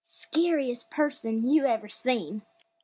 [0.03, 2.41] Skeeriest person you ever seen!